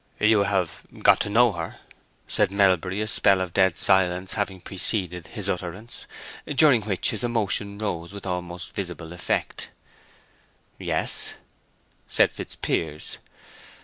[0.19, 1.77] "You have—got to know her?"
[2.27, 6.07] said Melbury, a spell of dead silence having preceded his utterance,
[6.55, 9.69] during which his emotion rose with almost visible effect.
[10.79, 11.33] "Yes,"
[12.07, 13.19] said Fitzpiers.